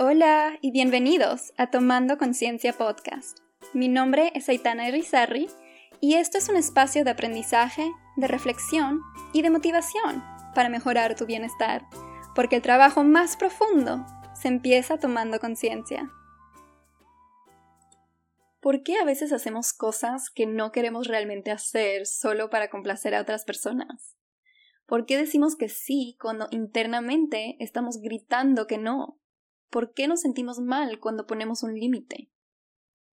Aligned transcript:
Hola 0.00 0.56
y 0.60 0.70
bienvenidos 0.70 1.52
a 1.56 1.72
Tomando 1.72 2.18
Conciencia 2.18 2.72
Podcast. 2.72 3.40
Mi 3.74 3.88
nombre 3.88 4.30
es 4.36 4.48
Aitana 4.48 4.86
Irizarry 4.86 5.48
y 6.00 6.14
esto 6.14 6.38
es 6.38 6.48
un 6.48 6.54
espacio 6.54 7.02
de 7.02 7.10
aprendizaje, 7.10 7.90
de 8.16 8.28
reflexión 8.28 9.00
y 9.32 9.42
de 9.42 9.50
motivación 9.50 10.22
para 10.54 10.68
mejorar 10.68 11.16
tu 11.16 11.26
bienestar, 11.26 11.84
porque 12.36 12.54
el 12.54 12.62
trabajo 12.62 13.02
más 13.02 13.36
profundo 13.36 14.06
se 14.40 14.46
empieza 14.46 14.98
tomando 14.98 15.40
conciencia. 15.40 16.08
¿Por 18.60 18.84
qué 18.84 18.98
a 18.98 19.04
veces 19.04 19.32
hacemos 19.32 19.72
cosas 19.72 20.30
que 20.30 20.46
no 20.46 20.70
queremos 20.70 21.08
realmente 21.08 21.50
hacer 21.50 22.06
solo 22.06 22.50
para 22.50 22.70
complacer 22.70 23.16
a 23.16 23.20
otras 23.20 23.44
personas? 23.44 24.16
¿Por 24.86 25.06
qué 25.06 25.16
decimos 25.16 25.56
que 25.56 25.68
sí 25.68 26.16
cuando 26.20 26.46
internamente 26.52 27.56
estamos 27.58 28.00
gritando 28.00 28.68
que 28.68 28.78
no? 28.78 29.18
¿Por 29.70 29.92
qué 29.92 30.08
nos 30.08 30.22
sentimos 30.22 30.58
mal 30.60 30.98
cuando 30.98 31.26
ponemos 31.26 31.62
un 31.62 31.74
límite? 31.74 32.30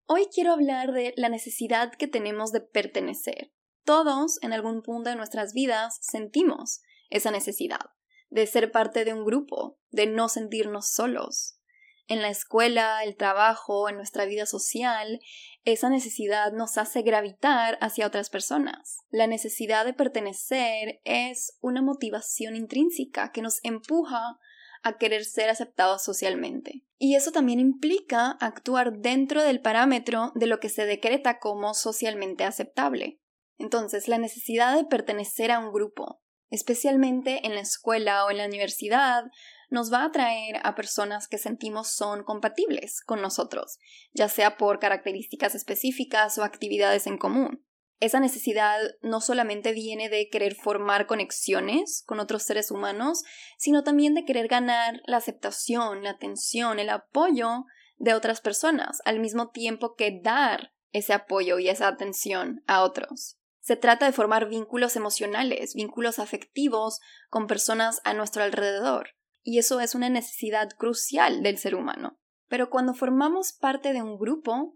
Hoy 0.07 0.27
quiero 0.33 0.53
hablar 0.53 0.93
de 0.93 1.13
la 1.17 1.29
necesidad 1.29 1.93
que 1.93 2.07
tenemos 2.07 2.53
de 2.53 2.61
pertenecer. 2.61 3.53
Todos, 3.85 4.39
en 4.43 4.53
algún 4.53 4.83
punto 4.83 5.11
de 5.11 5.17
nuestras 5.17 5.53
vidas, 5.53 5.99
sentimos 6.01 6.81
esa 7.11 7.31
necesidad 7.31 7.91
de 8.31 8.47
ser 8.47 8.71
parte 8.71 9.05
de 9.05 9.15
un 9.15 9.25
grupo, 9.25 9.79
de 9.91 10.07
no 10.07 10.29
sentirnos 10.29 10.91
solos. 10.91 11.59
En 12.07 12.21
la 12.21 12.29
escuela, 12.29 13.03
el 13.03 13.17
trabajo, 13.17 13.89
en 13.89 13.97
nuestra 13.97 14.25
vida 14.27 14.45
social, 14.45 15.21
esa 15.65 15.89
necesidad 15.89 16.53
nos 16.53 16.77
hace 16.77 17.03
gravitar 17.03 17.79
hacia 17.81 18.07
otras 18.07 18.31
personas. 18.31 18.99
La 19.11 19.27
necesidad 19.27 19.85
de 19.87 19.95
pertenecer 19.95 21.01
es 21.05 21.57
una 21.61 21.81
motivación 21.81 22.57
intrínseca 22.57 23.33
que 23.33 23.41
nos 23.41 23.61
empuja 23.65 24.39
a 24.85 24.99
querer 24.99 25.25
ser 25.25 25.51
aceptados 25.51 26.05
socialmente. 26.05 26.85
Y 26.99 27.17
eso 27.17 27.33
también 27.33 27.59
implica 27.59 28.37
actuar 28.41 28.99
dentro 28.99 29.43
del 29.43 29.61
parámetro 29.61 30.33
de 30.35 30.47
lo 30.47 30.61
que 30.61 30.69
se 30.69 30.87
decreta 30.87 31.39
como 31.39 31.75
socialmente 31.75 32.45
aceptable. 32.45 33.21
Entonces, 33.59 34.09
la 34.09 34.19
necesidad 34.19 34.77
de 34.77 34.85
pertenecer 34.85 35.51
a 35.51 35.59
un 35.59 35.73
grupo, 35.73 36.21
especialmente 36.51 37.47
en 37.47 37.55
la 37.55 37.61
escuela 37.61 38.25
o 38.25 38.31
en 38.31 38.39
la 38.39 38.47
universidad, 38.47 39.25
nos 39.71 39.93
va 39.93 40.03
a 40.03 40.07
atraer 40.07 40.61
a 40.63 40.75
personas 40.75 41.27
que 41.27 41.39
sentimos 41.39 41.89
son 41.89 42.23
compatibles 42.23 43.01
con 43.05 43.23
nosotros, 43.23 43.79
ya 44.13 44.29
sea 44.29 44.57
por 44.57 44.79
características 44.79 45.55
específicas 45.55 46.39
o 46.39 46.45
actividades 46.45 47.07
en 47.07 47.19
común. 47.19 47.64
Esa 48.01 48.21
necesidad 48.21 48.79
no 49.03 49.21
solamente 49.21 49.73
viene 49.73 50.09
de 50.09 50.29
querer 50.29 50.55
formar 50.55 51.07
conexiones 51.07 52.03
con 52.07 52.21
otros 52.21 52.43
seres 52.43 52.71
humanos, 52.71 53.23
sino 53.57 53.85
también 53.85 54.15
de 54.15 54.25
querer 54.25 54.49
ganar 54.49 55.01
la 55.07 55.19
aceptación, 55.19 56.03
la 56.03 56.11
atención, 56.11 56.79
el 56.79 56.91
apoyo 56.91 57.65
de 57.97 58.15
otras 58.15 58.41
personas, 58.41 59.01
al 59.05 59.21
mismo 59.21 59.51
tiempo 59.51 59.95
que 59.95 60.21
dar 60.23 60.73
ese 60.93 61.13
apoyo 61.13 61.59
y 61.59 61.69
esa 61.69 61.89
atención 61.89 62.63
a 62.67 62.83
otros. 62.83 63.39
Se 63.61 63.77
trata 63.77 64.07
de 64.07 64.13
formar 64.13 64.49
vínculos 64.49 64.97
emocionales, 64.97 65.75
vínculos 65.75 66.19
afectivos 66.19 67.01
con 67.31 67.47
personas 67.47 68.01
a 68.05 68.13
nuestro 68.13 68.43
alrededor, 68.43 69.11
y 69.43 69.59
eso 69.59 69.81
es 69.81 69.95
una 69.95 70.09
necesidad 70.09 70.69
crucial 70.77 71.43
del 71.43 71.59
ser 71.59 71.75
humano. 71.75 72.19
Pero 72.49 72.69
cuando 72.69 72.95
formamos 72.95 73.53
parte 73.53 73.93
de 73.93 74.03
un 74.03 74.19
grupo, 74.19 74.75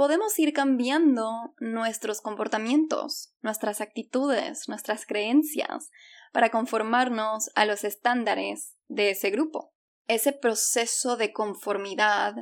podemos 0.00 0.38
ir 0.38 0.54
cambiando 0.54 1.54
nuestros 1.58 2.22
comportamientos, 2.22 3.34
nuestras 3.42 3.82
actitudes, 3.82 4.66
nuestras 4.66 5.04
creencias, 5.04 5.90
para 6.32 6.48
conformarnos 6.48 7.50
a 7.54 7.66
los 7.66 7.84
estándares 7.84 8.78
de 8.88 9.10
ese 9.10 9.28
grupo. 9.28 9.74
Ese 10.06 10.32
proceso 10.32 11.18
de 11.18 11.34
conformidad 11.34 12.32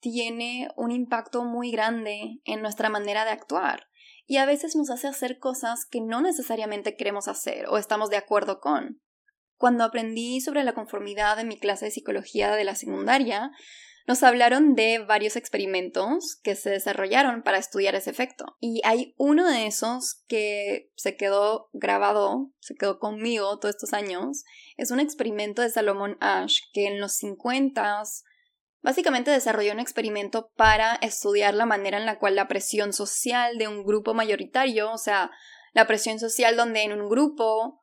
tiene 0.00 0.68
un 0.76 0.90
impacto 0.90 1.44
muy 1.44 1.70
grande 1.70 2.40
en 2.44 2.60
nuestra 2.60 2.88
manera 2.88 3.24
de 3.24 3.30
actuar 3.30 3.86
y 4.26 4.38
a 4.38 4.46
veces 4.46 4.74
nos 4.74 4.90
hace 4.90 5.06
hacer 5.06 5.38
cosas 5.38 5.86
que 5.88 6.00
no 6.00 6.20
necesariamente 6.20 6.96
queremos 6.96 7.28
hacer 7.28 7.68
o 7.68 7.78
estamos 7.78 8.10
de 8.10 8.16
acuerdo 8.16 8.58
con. 8.58 9.00
Cuando 9.54 9.84
aprendí 9.84 10.40
sobre 10.40 10.64
la 10.64 10.74
conformidad 10.74 11.38
en 11.38 11.46
mi 11.46 11.56
clase 11.56 11.84
de 11.84 11.92
psicología 11.92 12.56
de 12.56 12.64
la 12.64 12.74
secundaria, 12.74 13.52
nos 14.06 14.22
hablaron 14.22 14.74
de 14.74 15.00
varios 15.00 15.34
experimentos 15.34 16.38
que 16.42 16.54
se 16.54 16.70
desarrollaron 16.70 17.42
para 17.42 17.58
estudiar 17.58 17.96
ese 17.96 18.10
efecto. 18.10 18.56
Y 18.60 18.80
hay 18.84 19.14
uno 19.18 19.48
de 19.48 19.66
esos 19.66 20.22
que 20.28 20.92
se 20.94 21.16
quedó 21.16 21.68
grabado, 21.72 22.52
se 22.60 22.76
quedó 22.76 23.00
conmigo 23.00 23.58
todos 23.58 23.74
estos 23.74 23.92
años. 23.92 24.44
Es 24.76 24.92
un 24.92 25.00
experimento 25.00 25.60
de 25.60 25.70
Salomón 25.70 26.16
Ash 26.20 26.60
que 26.72 26.86
en 26.86 27.00
los 27.00 27.14
50 27.16 28.04
básicamente 28.80 29.32
desarrolló 29.32 29.72
un 29.72 29.80
experimento 29.80 30.52
para 30.54 30.94
estudiar 31.02 31.54
la 31.54 31.66
manera 31.66 31.98
en 31.98 32.06
la 32.06 32.20
cual 32.20 32.36
la 32.36 32.46
presión 32.46 32.92
social 32.92 33.58
de 33.58 33.66
un 33.66 33.84
grupo 33.84 34.14
mayoritario, 34.14 34.92
o 34.92 34.98
sea, 34.98 35.32
la 35.72 35.88
presión 35.88 36.20
social 36.20 36.56
donde 36.56 36.82
en 36.82 36.92
un 36.92 37.08
grupo 37.08 37.82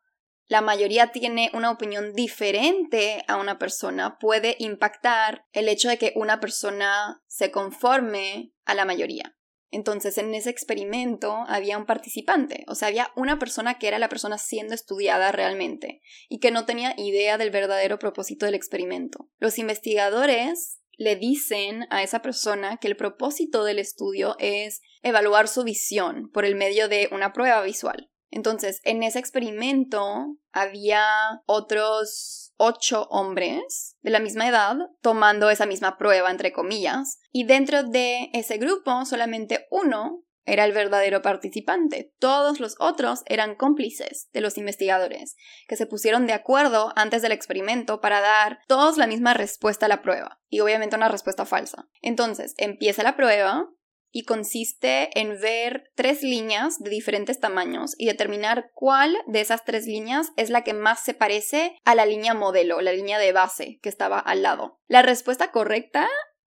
la 0.53 0.62
mayoría 0.62 1.12
tiene 1.12 1.50
una 1.56 1.72
opinión 1.72 2.14
diferente 2.14 3.24
a 3.28 3.38
una 3.38 3.58
persona, 3.58 4.19
puede 4.19 4.56
impactar 4.59 5.47
el 5.52 5.68
hecho 5.68 5.90
de 5.90 5.97
que 5.97 6.14
una 6.16 6.40
persona 6.40 7.24
se 7.25 7.50
conforme 7.50 8.53
a 8.64 8.75
la 8.75 8.86
mayoría. 8.86 9.36
Entonces, 9.72 10.16
en 10.19 10.31
ese 10.36 10.52
experimento 10.52 11.34
había 11.47 11.80
un 11.80 11.88
participante, 11.88 12.66
o 12.68 12.75
sea, 12.75 12.90
había 12.90 13.09
una 13.16 13.40
persona 13.40 13.80
que 13.80 13.88
era 13.88 13.97
la 13.97 14.09
persona 14.09 14.38
siendo 14.38 14.75
estudiada 14.75 15.31
realmente 15.31 16.02
y 16.30 16.38
que 16.38 16.52
no 16.52 16.68
tenía 16.68 16.94
idea 16.97 17.40
del 17.40 17.50
verdadero 17.50 17.97
propósito 17.97 18.46
del 18.46 18.53
experimento. 18.53 19.31
Los 19.40 19.58
investigadores 19.58 20.84
le 20.97 21.16
dicen 21.16 21.88
a 21.90 22.03
esa 22.03 22.22
persona 22.22 22.78
que 22.78 22.90
el 22.90 22.96
propósito 22.96 23.64
del 23.64 23.80
estudio 23.80 24.35
es 24.38 24.81
evaluar 25.02 25.47
su 25.47 25.64
visión 25.64 26.30
por 26.31 26.46
el 26.46 26.53
medio 26.53 26.90
de 26.90 27.09
una 27.12 27.34
prueba 27.34 27.64
visual. 27.64 28.12
Entonces, 28.33 28.81
en 28.83 29.03
ese 29.03 29.19
experimento 29.19 30.38
había 30.51 31.05
otros 31.45 32.51
ocho 32.57 33.03
hombres 33.11 33.95
de 34.01 34.09
la 34.09 34.19
misma 34.19 34.47
edad 34.47 34.75
tomando 35.01 35.51
esa 35.51 35.67
misma 35.67 35.97
prueba, 35.97 36.31
entre 36.31 36.51
comillas, 36.51 37.19
y 37.31 37.43
dentro 37.43 37.83
de 37.83 38.31
ese 38.33 38.57
grupo 38.57 39.05
solamente 39.05 39.67
uno 39.69 40.23
era 40.45 40.66
el 40.66 40.73
verdadero 40.73 41.22
participante. 41.22 42.11
Todos 42.17 42.59
los 42.59 42.75
otros 42.79 43.22
eran 43.27 43.55
cómplices 43.55 44.29
de 44.33 44.41
los 44.41 44.57
investigadores, 44.57 45.35
que 45.67 45.75
se 45.75 45.85
pusieron 45.85 46.25
de 46.25 46.33
acuerdo 46.33 46.91
antes 46.95 47.22
del 47.22 47.31
experimento 47.31 48.01
para 48.01 48.19
dar 48.19 48.59
todos 48.67 48.97
la 48.97 49.07
misma 49.07 49.35
respuesta 49.35 49.85
a 49.85 49.89
la 49.89 50.01
prueba, 50.01 50.41
y 50.49 50.59
obviamente 50.59 50.95
una 50.95 51.07
respuesta 51.07 51.45
falsa. 51.45 51.88
Entonces, 52.01 52.55
empieza 52.57 53.03
la 53.03 53.16
prueba, 53.16 53.69
y 54.13 54.24
consiste 54.24 55.09
en 55.19 55.41
ver 55.41 55.91
tres 55.96 56.22
líneas 56.22 56.79
de 56.79 56.91
diferentes 56.91 57.40
tamaños 57.40 57.96
y 57.97 58.06
determinar 58.06 58.69
cuál 58.75 59.18
de 59.25 59.41
esas 59.41 59.66
tres 59.66 59.88
líneas 59.88 60.31
es 60.38 60.51
la 60.51 60.63
que 60.63 60.74
más 60.74 61.03
se 61.03 61.16
parece 61.16 61.75
a 61.84 61.96
la 61.96 62.06
línea 62.06 62.35
modelo, 62.35 62.79
la 62.79 62.94
línea 62.94 63.18
de 63.18 63.34
base 63.34 63.79
que 63.81 63.90
estaba 63.90 64.19
al 64.19 64.44
lado. 64.44 64.79
La 64.88 65.02
respuesta 65.02 65.52
correcta 65.52 66.07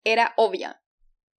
era 0.04 0.32
obvia. 0.37 0.82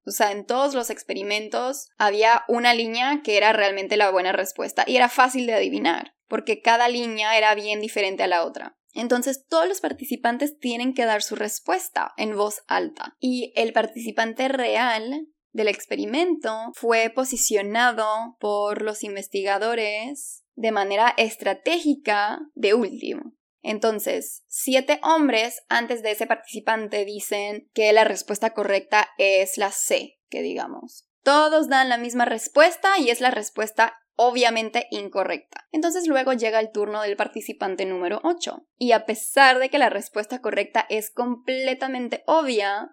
O 0.05 0.11
sea, 0.11 0.31
en 0.33 0.45
todos 0.45 0.75
los 0.75 0.91
experimentos 0.91 1.89
había 1.97 2.45
una 2.49 2.75
línea 2.75 3.23
que 3.25 3.39
era 3.39 3.53
realmente 3.55 3.97
la 3.97 4.11
buena 4.11 4.33
respuesta 4.33 4.85
y 4.87 4.97
era 4.97 5.09
fácil 5.09 5.47
de 5.47 5.55
adivinar, 5.55 6.15
porque 6.29 6.61
cada 6.61 6.89
línea 6.89 7.37
era 7.39 7.55
bien 7.55 7.81
diferente 7.81 8.23
a 8.23 8.27
la 8.27 8.45
otra. 8.45 8.77
Entonces 8.93 9.47
todos 9.47 9.69
los 9.69 9.81
participantes 9.81 10.59
tienen 10.59 10.93
que 10.93 11.07
dar 11.07 11.23
su 11.23 11.35
respuesta 11.35 12.13
en 12.19 12.37
voz 12.37 12.63
alta 12.67 13.17
y 13.21 13.53
el 13.57 13.73
participante 13.73 14.49
real 14.49 15.29
del 15.53 15.69
experimento 15.69 16.73
fue 16.75 17.11
posicionado 17.11 18.37
por 18.39 18.83
los 18.83 19.03
investigadores 19.05 20.45
de 20.55 20.73
manera 20.73 21.15
estratégica 21.17 22.41
de 22.55 22.75
último. 22.75 23.33
Entonces, 23.63 24.43
siete 24.47 25.01
hombres 25.03 25.63
antes 25.69 26.03
de 26.03 26.13
ese 26.13 26.27
participante 26.27 27.05
dicen 27.05 27.69
que 27.75 27.93
la 27.93 28.05
respuesta 28.05 28.51
correcta 28.51 29.11
es 29.19 29.59
la 29.59 29.71
C, 29.71 30.19
que 30.29 30.43
digamos. 30.43 31.07
Todos 31.23 31.69
dan 31.69 31.91
la 31.91 31.99
misma 31.99 32.25
respuesta 32.25 32.99
y 32.99 33.11
es 33.11 33.21
la 33.21 33.31
respuesta 33.31 34.01
obviamente 34.23 34.87
incorrecta. 34.91 35.67
Entonces 35.73 36.07
luego 36.07 36.35
llega 36.35 36.61
el 36.61 36.73
turno 36.73 37.01
del 37.01 37.17
participante 37.17 37.87
número 37.87 38.21
8. 38.23 38.67
Y 38.77 38.93
a 38.93 39.07
pesar 39.07 39.59
de 39.59 39.71
que 39.71 39.79
la 39.79 39.89
respuesta 39.89 40.43
correcta 40.43 40.85
es 40.91 41.11
completamente 41.11 42.23
obvia, 42.27 42.91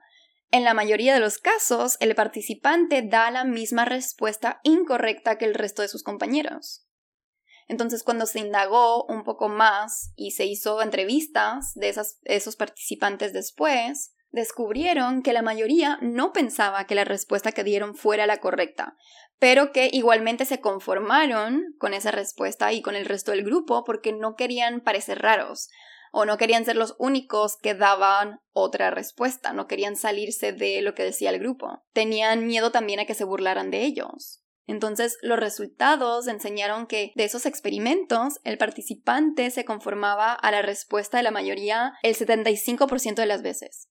en 0.52 0.64
la 0.64 0.74
mayoría 0.74 1.14
de 1.14 1.20
los 1.20 1.38
casos, 1.38 1.98
el 2.00 2.16
participante 2.16 3.02
da 3.02 3.32
la 3.32 3.44
misma 3.44 3.86
respuesta 3.86 4.60
incorrecta 4.64 5.38
que 5.38 5.46
el 5.46 5.54
resto 5.54 5.82
de 5.82 5.90
sus 5.90 6.04
compañeros. 6.04 6.86
Entonces, 7.68 8.04
cuando 8.04 8.26
se 8.26 8.40
indagó 8.40 9.04
un 9.06 9.24
poco 9.24 9.50
más 9.50 10.14
y 10.16 10.32
se 10.32 10.46
hizo 10.46 10.82
entrevistas 10.82 11.74
de 11.76 11.94
esos 12.24 12.56
participantes 12.56 13.34
después, 13.34 14.14
descubrieron 14.32 15.22
que 15.22 15.34
la 15.34 15.42
mayoría 15.42 15.98
no 16.02 16.32
pensaba 16.32 16.86
que 16.86 16.96
la 16.96 17.04
respuesta 17.04 17.52
que 17.52 17.66
dieron 17.66 17.96
fuera 17.96 18.26
la 18.26 18.40
correcta, 18.40 18.96
pero 19.40 19.72
que 19.72 19.90
igualmente 19.92 20.46
se 20.46 20.62
conformaron 20.62 21.76
con 21.78 21.94
esa 21.94 22.12
respuesta 22.12 22.72
y 22.72 22.82
con 22.82 22.96
el 22.96 23.06
resto 23.06 23.32
del 23.32 23.44
grupo 23.44 23.84
porque 23.84 24.14
no 24.14 24.36
querían 24.36 24.80
parecer 24.80 25.20
raros. 25.22 25.70
O 26.12 26.25
no 26.25 26.38
querían 26.38 26.65
ser 26.65 26.75
los 26.75 26.95
únicos 27.00 27.57
que 27.57 27.74
daban 27.74 28.39
otra 28.54 28.92
respuesta, 28.92 29.54
no 29.54 29.68
querían 29.68 29.95
salirse 29.95 30.54
de 30.54 30.81
lo 30.81 30.94
que 30.94 31.04
decía 31.04 31.30
el 31.30 31.39
grupo. 31.39 31.83
Tenían 31.94 32.48
miedo 32.48 32.71
también 32.71 33.00
a 33.00 33.06
que 33.06 33.13
se 33.13 33.24
burlaran 33.24 33.71
de 33.71 33.83
ellos. 33.83 34.44
Entonces, 34.68 35.18
los 35.21 35.39
resultados 35.39 36.27
enseñaron 36.27 36.88
que 36.88 37.13
de 37.15 37.24
esos 37.24 37.45
experimentos, 37.45 38.39
el 38.44 38.57
participante 38.57 39.50
se 39.50 39.63
conformaba 39.63 40.33
a 40.33 40.51
la 40.51 40.62
respuesta 40.62 41.18
de 41.18 41.24
la 41.24 41.31
mayoría 41.31 41.94
el 42.04 42.15
75% 42.15 43.15
de 43.15 43.25
las 43.25 43.42
veces. 43.42 43.88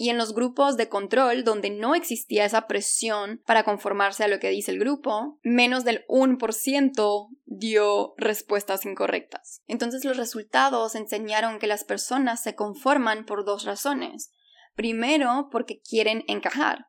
Y 0.00 0.08
en 0.08 0.16
los 0.16 0.32
grupos 0.32 0.78
de 0.78 0.88
control, 0.88 1.44
donde 1.44 1.68
no 1.68 1.94
existía 1.94 2.46
esa 2.46 2.66
presión 2.66 3.42
para 3.44 3.64
conformarse 3.64 4.24
a 4.24 4.28
lo 4.28 4.40
que 4.40 4.48
dice 4.48 4.70
el 4.70 4.78
grupo, 4.78 5.38
menos 5.42 5.84
del 5.84 6.06
1% 6.08 7.28
dio 7.44 8.14
respuestas 8.16 8.86
incorrectas. 8.86 9.62
Entonces 9.66 10.06
los 10.06 10.16
resultados 10.16 10.94
enseñaron 10.94 11.58
que 11.58 11.66
las 11.66 11.84
personas 11.84 12.42
se 12.42 12.54
conforman 12.54 13.26
por 13.26 13.44
dos 13.44 13.66
razones. 13.66 14.32
Primero, 14.74 15.50
porque 15.52 15.82
quieren 15.82 16.24
encajar, 16.28 16.86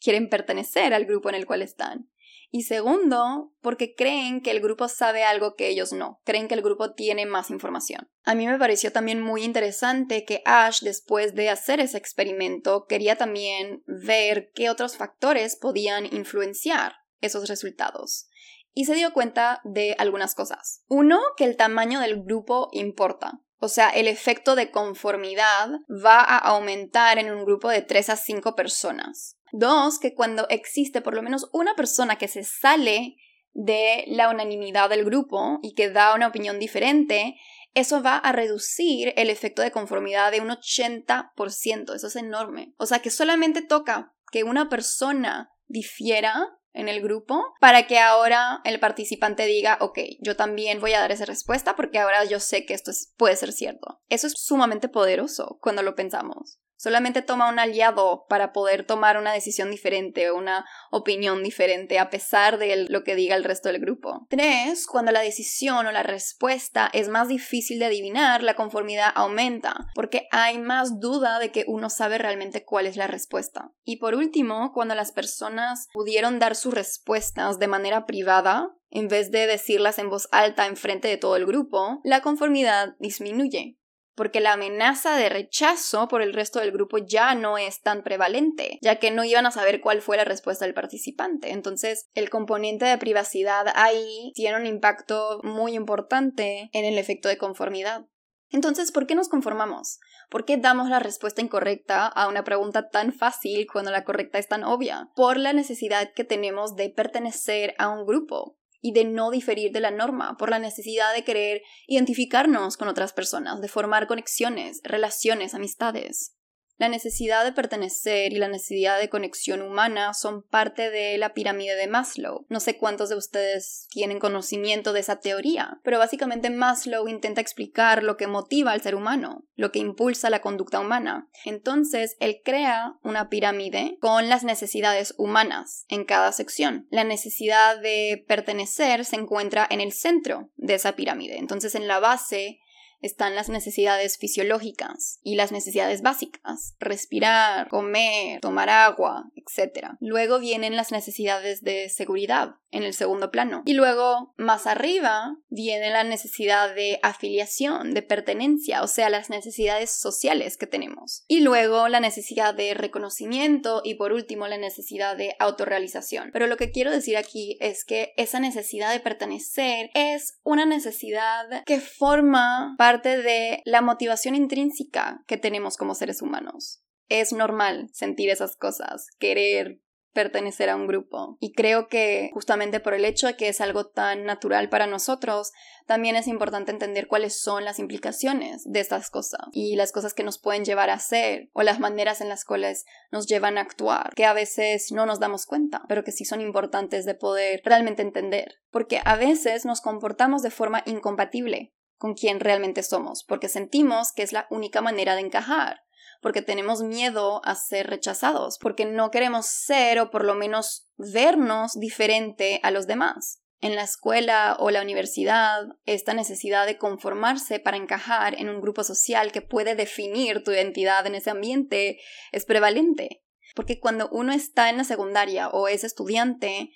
quieren 0.00 0.28
pertenecer 0.28 0.94
al 0.94 1.06
grupo 1.06 1.30
en 1.30 1.34
el 1.34 1.46
cual 1.46 1.60
están. 1.60 2.08
Y 2.56 2.62
segundo, 2.62 3.52
porque 3.60 3.96
creen 3.96 4.40
que 4.40 4.52
el 4.52 4.60
grupo 4.60 4.86
sabe 4.86 5.24
algo 5.24 5.56
que 5.56 5.66
ellos 5.66 5.92
no, 5.92 6.20
creen 6.22 6.46
que 6.46 6.54
el 6.54 6.62
grupo 6.62 6.94
tiene 6.94 7.26
más 7.26 7.50
información. 7.50 8.08
A 8.22 8.36
mí 8.36 8.46
me 8.46 8.60
pareció 8.60 8.92
también 8.92 9.20
muy 9.20 9.42
interesante 9.42 10.24
que 10.24 10.40
Ash, 10.44 10.82
después 10.82 11.34
de 11.34 11.50
hacer 11.50 11.80
ese 11.80 11.98
experimento, 11.98 12.86
quería 12.86 13.16
también 13.16 13.82
ver 13.88 14.52
qué 14.54 14.70
otros 14.70 14.96
factores 14.96 15.56
podían 15.56 16.06
influenciar 16.06 16.92
esos 17.20 17.48
resultados. 17.48 18.28
Y 18.72 18.84
se 18.84 18.94
dio 18.94 19.12
cuenta 19.12 19.60
de 19.64 19.96
algunas 19.98 20.36
cosas. 20.36 20.84
Uno, 20.86 21.18
que 21.36 21.46
el 21.46 21.56
tamaño 21.56 21.98
del 21.98 22.22
grupo 22.22 22.68
importa. 22.70 23.40
O 23.64 23.68
sea, 23.68 23.88
el 23.88 24.08
efecto 24.08 24.56
de 24.56 24.70
conformidad 24.70 25.70
va 25.88 26.20
a 26.20 26.36
aumentar 26.36 27.18
en 27.18 27.32
un 27.32 27.46
grupo 27.46 27.70
de 27.70 27.80
3 27.80 28.10
a 28.10 28.16
5 28.16 28.54
personas. 28.54 29.38
Dos, 29.52 29.98
que 29.98 30.14
cuando 30.14 30.46
existe 30.50 31.00
por 31.00 31.14
lo 31.14 31.22
menos 31.22 31.48
una 31.50 31.74
persona 31.74 32.18
que 32.18 32.28
se 32.28 32.44
sale 32.44 33.16
de 33.54 34.04
la 34.06 34.28
unanimidad 34.28 34.90
del 34.90 35.06
grupo 35.06 35.60
y 35.62 35.72
que 35.72 35.88
da 35.88 36.14
una 36.14 36.26
opinión 36.26 36.58
diferente, 36.58 37.36
eso 37.72 38.02
va 38.02 38.18
a 38.18 38.32
reducir 38.32 39.14
el 39.16 39.30
efecto 39.30 39.62
de 39.62 39.70
conformidad 39.70 40.30
de 40.30 40.42
un 40.42 40.50
80%. 40.50 41.94
Eso 41.94 42.06
es 42.08 42.16
enorme. 42.16 42.74
O 42.76 42.84
sea 42.84 42.98
que 42.98 43.08
solamente 43.08 43.62
toca 43.62 44.12
que 44.30 44.44
una 44.44 44.68
persona 44.68 45.48
difiera 45.68 46.58
en 46.74 46.88
el 46.88 47.00
grupo 47.00 47.42
para 47.60 47.86
que 47.86 47.98
ahora 47.98 48.60
el 48.64 48.80
participante 48.80 49.46
diga, 49.46 49.78
ok, 49.80 49.98
yo 50.20 50.36
también 50.36 50.80
voy 50.80 50.92
a 50.92 51.00
dar 51.00 51.12
esa 51.12 51.24
respuesta 51.24 51.76
porque 51.76 51.98
ahora 51.98 52.24
yo 52.24 52.40
sé 52.40 52.66
que 52.66 52.74
esto 52.74 52.90
puede 53.16 53.36
ser 53.36 53.52
cierto. 53.52 54.00
Eso 54.08 54.26
es 54.26 54.34
sumamente 54.36 54.88
poderoso 54.88 55.58
cuando 55.60 55.82
lo 55.82 55.94
pensamos. 55.94 56.58
Solamente 56.76 57.22
toma 57.22 57.48
un 57.48 57.58
aliado 57.58 58.26
para 58.28 58.52
poder 58.52 58.84
tomar 58.84 59.16
una 59.16 59.32
decisión 59.32 59.70
diferente 59.70 60.30
o 60.30 60.36
una 60.36 60.64
opinión 60.90 61.42
diferente 61.42 61.98
a 61.98 62.10
pesar 62.10 62.58
de 62.58 62.86
lo 62.88 63.04
que 63.04 63.14
diga 63.14 63.36
el 63.36 63.44
resto 63.44 63.68
del 63.68 63.80
grupo. 63.80 64.26
Tres, 64.28 64.86
cuando 64.86 65.12
la 65.12 65.20
decisión 65.20 65.86
o 65.86 65.92
la 65.92 66.02
respuesta 66.02 66.90
es 66.92 67.08
más 67.08 67.28
difícil 67.28 67.78
de 67.78 67.86
adivinar, 67.86 68.42
la 68.42 68.54
conformidad 68.54 69.12
aumenta 69.14 69.86
porque 69.94 70.28
hay 70.30 70.58
más 70.58 71.00
duda 71.00 71.38
de 71.38 71.50
que 71.52 71.64
uno 71.66 71.90
sabe 71.90 72.18
realmente 72.18 72.64
cuál 72.64 72.86
es 72.86 72.96
la 72.96 73.06
respuesta. 73.06 73.72
Y 73.84 73.96
por 73.96 74.14
último, 74.14 74.72
cuando 74.72 74.94
las 74.94 75.12
personas 75.12 75.88
pudieron 75.92 76.38
dar 76.38 76.56
sus 76.56 76.74
respuestas 76.74 77.58
de 77.58 77.68
manera 77.68 78.06
privada, 78.06 78.70
en 78.90 79.08
vez 79.08 79.30
de 79.30 79.46
decirlas 79.46 79.98
en 79.98 80.08
voz 80.08 80.28
alta 80.30 80.66
en 80.66 80.76
frente 80.76 81.08
de 81.08 81.16
todo 81.16 81.36
el 81.36 81.46
grupo, 81.46 82.00
la 82.04 82.20
conformidad 82.22 82.94
disminuye 82.98 83.76
porque 84.14 84.40
la 84.40 84.52
amenaza 84.52 85.16
de 85.16 85.28
rechazo 85.28 86.08
por 86.08 86.22
el 86.22 86.32
resto 86.32 86.60
del 86.60 86.72
grupo 86.72 86.98
ya 86.98 87.34
no 87.34 87.58
es 87.58 87.80
tan 87.80 88.02
prevalente, 88.02 88.78
ya 88.82 88.98
que 88.98 89.10
no 89.10 89.24
iban 89.24 89.46
a 89.46 89.50
saber 89.50 89.80
cuál 89.80 90.02
fue 90.02 90.16
la 90.16 90.24
respuesta 90.24 90.64
del 90.64 90.74
participante. 90.74 91.50
Entonces, 91.50 92.08
el 92.14 92.30
componente 92.30 92.84
de 92.84 92.98
privacidad 92.98 93.66
ahí 93.74 94.32
tiene 94.34 94.56
un 94.56 94.66
impacto 94.66 95.40
muy 95.42 95.74
importante 95.74 96.70
en 96.72 96.84
el 96.84 96.98
efecto 96.98 97.28
de 97.28 97.38
conformidad. 97.38 98.06
Entonces, 98.50 98.92
¿por 98.92 99.06
qué 99.06 99.16
nos 99.16 99.28
conformamos? 99.28 99.98
¿Por 100.30 100.44
qué 100.44 100.56
damos 100.56 100.88
la 100.88 101.00
respuesta 101.00 101.42
incorrecta 101.42 102.06
a 102.06 102.28
una 102.28 102.44
pregunta 102.44 102.88
tan 102.88 103.12
fácil 103.12 103.66
cuando 103.70 103.90
la 103.90 104.04
correcta 104.04 104.38
es 104.38 104.46
tan 104.46 104.62
obvia? 104.62 105.10
Por 105.16 105.38
la 105.38 105.52
necesidad 105.52 106.12
que 106.14 106.24
tenemos 106.24 106.76
de 106.76 106.90
pertenecer 106.90 107.74
a 107.78 107.88
un 107.88 108.06
grupo 108.06 108.56
y 108.84 108.92
de 108.92 109.06
no 109.06 109.30
diferir 109.30 109.72
de 109.72 109.80
la 109.80 109.90
norma, 109.90 110.36
por 110.36 110.50
la 110.50 110.58
necesidad 110.58 111.14
de 111.14 111.24
querer 111.24 111.62
identificarnos 111.86 112.76
con 112.76 112.86
otras 112.86 113.14
personas, 113.14 113.62
de 113.62 113.68
formar 113.68 114.06
conexiones, 114.06 114.82
relaciones, 114.84 115.54
amistades. 115.54 116.36
La 116.76 116.88
necesidad 116.88 117.44
de 117.44 117.52
pertenecer 117.52 118.32
y 118.32 118.36
la 118.36 118.48
necesidad 118.48 118.98
de 118.98 119.08
conexión 119.08 119.62
humana 119.62 120.12
son 120.12 120.42
parte 120.42 120.90
de 120.90 121.16
la 121.18 121.32
pirámide 121.32 121.76
de 121.76 121.86
Maslow. 121.86 122.46
No 122.48 122.58
sé 122.58 122.76
cuántos 122.76 123.08
de 123.08 123.16
ustedes 123.16 123.86
tienen 123.90 124.18
conocimiento 124.18 124.92
de 124.92 125.00
esa 125.00 125.20
teoría, 125.20 125.80
pero 125.84 125.98
básicamente 125.98 126.50
Maslow 126.50 127.06
intenta 127.06 127.40
explicar 127.40 128.02
lo 128.02 128.16
que 128.16 128.26
motiva 128.26 128.72
al 128.72 128.82
ser 128.82 128.96
humano, 128.96 129.44
lo 129.54 129.70
que 129.70 129.78
impulsa 129.78 130.30
la 130.30 130.40
conducta 130.40 130.80
humana. 130.80 131.28
Entonces, 131.44 132.16
él 132.18 132.40
crea 132.44 132.96
una 133.02 133.28
pirámide 133.28 133.96
con 134.00 134.28
las 134.28 134.42
necesidades 134.42 135.14
humanas 135.16 135.84
en 135.88 136.04
cada 136.04 136.32
sección. 136.32 136.88
La 136.90 137.04
necesidad 137.04 137.78
de 137.80 138.24
pertenecer 138.26 139.04
se 139.04 139.16
encuentra 139.16 139.66
en 139.70 139.80
el 139.80 139.92
centro 139.92 140.50
de 140.56 140.74
esa 140.74 140.96
pirámide. 140.96 141.38
Entonces, 141.38 141.74
en 141.76 141.86
la 141.86 142.00
base 142.00 142.58
están 143.04 143.34
las 143.34 143.50
necesidades 143.50 144.16
fisiológicas 144.16 145.20
y 145.22 145.34
las 145.34 145.52
necesidades 145.52 146.00
básicas, 146.00 146.74
respirar, 146.80 147.68
comer, 147.68 148.40
tomar 148.40 148.70
agua, 148.70 149.30
etc. 149.36 149.88
Luego 150.00 150.38
vienen 150.38 150.74
las 150.74 150.90
necesidades 150.90 151.60
de 151.60 151.90
seguridad 151.90 152.56
en 152.70 152.82
el 152.82 152.94
segundo 152.94 153.30
plano. 153.30 153.62
Y 153.66 153.74
luego, 153.74 154.34
más 154.36 154.66
arriba, 154.66 155.36
viene 155.48 155.90
la 155.90 156.02
necesidad 156.02 156.74
de 156.74 156.98
afiliación, 157.02 157.94
de 157.94 158.02
pertenencia, 158.02 158.82
o 158.82 158.88
sea, 158.88 159.10
las 159.10 159.30
necesidades 159.30 159.90
sociales 159.90 160.56
que 160.56 160.66
tenemos. 160.66 161.24
Y 161.28 161.40
luego 161.40 161.88
la 161.88 162.00
necesidad 162.00 162.54
de 162.54 162.74
reconocimiento 162.74 163.82
y 163.84 163.94
por 163.94 164.12
último 164.12 164.48
la 164.48 164.58
necesidad 164.58 165.16
de 165.16 165.36
autorrealización. 165.38 166.30
Pero 166.32 166.46
lo 166.46 166.56
que 166.56 166.72
quiero 166.72 166.90
decir 166.90 167.16
aquí 167.16 167.58
es 167.60 167.84
que 167.84 168.12
esa 168.16 168.40
necesidad 168.40 168.92
de 168.92 169.00
pertenecer 169.00 169.90
es 169.94 170.40
una 170.42 170.66
necesidad 170.66 171.62
que 171.66 171.78
forma 171.78 172.74
parte 172.76 172.93
de 173.02 173.62
la 173.64 173.80
motivación 173.80 174.34
intrínseca 174.34 175.22
que 175.26 175.36
tenemos 175.36 175.76
como 175.76 175.94
seres 175.94 176.22
humanos. 176.22 176.82
Es 177.08 177.32
normal 177.32 177.90
sentir 177.92 178.30
esas 178.30 178.56
cosas, 178.56 179.06
querer 179.18 179.80
pertenecer 180.14 180.70
a 180.70 180.76
un 180.76 180.86
grupo. 180.86 181.36
Y 181.40 181.52
creo 181.52 181.88
que 181.88 182.30
justamente 182.32 182.80
por 182.80 182.94
el 182.94 183.04
hecho 183.04 183.26
de 183.26 183.36
que 183.36 183.48
es 183.48 183.60
algo 183.60 183.88
tan 183.88 184.24
natural 184.24 184.70
para 184.70 184.86
nosotros, 184.86 185.52
también 185.86 186.16
es 186.16 186.26
importante 186.26 186.70
entender 186.70 187.08
cuáles 187.08 187.38
son 187.38 187.64
las 187.66 187.78
implicaciones 187.78 188.62
de 188.64 188.80
estas 188.80 189.10
cosas 189.10 189.42
y 189.52 189.76
las 189.76 189.92
cosas 189.92 190.14
que 190.14 190.22
nos 190.22 190.38
pueden 190.38 190.64
llevar 190.64 190.88
a 190.88 190.94
hacer 190.94 191.50
o 191.52 191.62
las 191.62 191.80
maneras 191.80 192.22
en 192.22 192.30
las 192.30 192.44
cuales 192.44 192.86
nos 193.10 193.26
llevan 193.26 193.58
a 193.58 193.62
actuar, 193.62 194.14
que 194.14 194.24
a 194.24 194.32
veces 194.32 194.92
no 194.92 195.04
nos 195.04 195.20
damos 195.20 195.44
cuenta, 195.44 195.82
pero 195.88 196.04
que 196.04 196.12
sí 196.12 196.24
son 196.24 196.40
importantes 196.40 197.04
de 197.04 197.14
poder 197.14 197.60
realmente 197.64 198.00
entender. 198.00 198.54
Porque 198.70 199.00
a 199.04 199.16
veces 199.16 199.66
nos 199.66 199.82
comportamos 199.82 200.42
de 200.42 200.50
forma 200.50 200.82
incompatible 200.86 201.74
con 202.04 202.12
quien 202.12 202.38
realmente 202.38 202.82
somos, 202.82 203.24
porque 203.24 203.48
sentimos 203.48 204.12
que 204.12 204.22
es 204.22 204.34
la 204.34 204.46
única 204.50 204.82
manera 204.82 205.14
de 205.14 205.22
encajar, 205.22 205.80
porque 206.20 206.42
tenemos 206.42 206.82
miedo 206.82 207.40
a 207.46 207.54
ser 207.54 207.86
rechazados, 207.86 208.58
porque 208.58 208.84
no 208.84 209.10
queremos 209.10 209.46
ser 209.46 209.98
o 210.00 210.10
por 210.10 210.22
lo 210.22 210.34
menos 210.34 210.86
vernos 210.98 211.72
diferente 211.72 212.60
a 212.62 212.70
los 212.70 212.86
demás. 212.86 213.40
En 213.62 213.74
la 213.74 213.84
escuela 213.84 214.54
o 214.60 214.70
la 214.70 214.82
universidad, 214.82 215.62
esta 215.86 216.12
necesidad 216.12 216.66
de 216.66 216.76
conformarse 216.76 217.58
para 217.58 217.78
encajar 217.78 218.38
en 218.38 218.50
un 218.50 218.60
grupo 218.60 218.84
social 218.84 219.32
que 219.32 219.40
puede 219.40 219.74
definir 219.74 220.44
tu 220.44 220.50
identidad 220.50 221.06
en 221.06 221.14
ese 221.14 221.30
ambiente 221.30 222.00
es 222.32 222.44
prevalente. 222.44 223.22
Porque 223.54 223.80
cuando 223.80 224.10
uno 224.10 224.34
está 224.34 224.68
en 224.68 224.76
la 224.76 224.84
secundaria 224.84 225.48
o 225.48 225.68
es 225.68 225.84
estudiante, 225.84 226.70